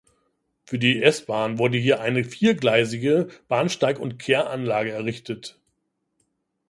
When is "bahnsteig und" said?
3.47-4.17